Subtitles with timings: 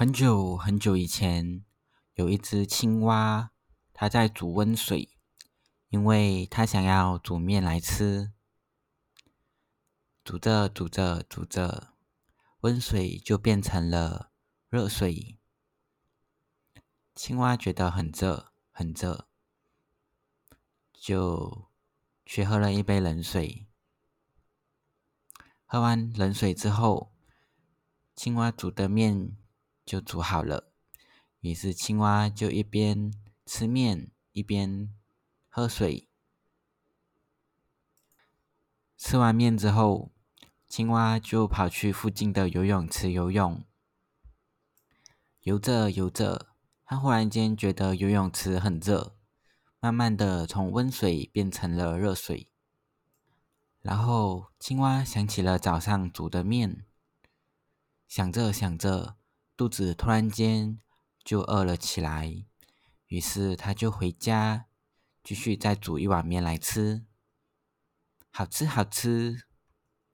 [0.00, 1.64] 很久很久以前，
[2.14, 3.50] 有一只青蛙，
[3.92, 5.18] 它在煮温水，
[5.88, 8.30] 因为它想要煮面来吃。
[10.22, 11.94] 煮着煮着煮着，
[12.60, 14.30] 温水就变成了
[14.68, 15.40] 热水。
[17.16, 19.26] 青蛙觉得很热很热，
[20.92, 21.68] 就
[22.24, 23.66] 去喝了一杯冷水。
[25.66, 27.12] 喝完冷水之后，
[28.14, 29.36] 青蛙煮的面。
[29.88, 30.70] 就煮好了，
[31.40, 33.10] 于是青蛙就一边
[33.46, 34.94] 吃面一边
[35.48, 36.10] 喝水。
[38.98, 40.12] 吃完面之后，
[40.68, 43.64] 青蛙就跑去附近的游泳池游泳。
[45.40, 46.48] 游着游着，
[46.84, 49.16] 它忽然间觉得游泳池很热，
[49.80, 52.50] 慢慢的从温水变成了热水。
[53.80, 56.84] 然后青蛙想起了早上煮的面，
[58.06, 59.17] 想着想着。
[59.58, 60.78] 肚子突然间
[61.24, 62.44] 就饿了起来，
[63.08, 64.66] 于是他就回家，
[65.24, 67.04] 继续再煮一碗面来吃。
[68.30, 69.47] 好吃，好吃。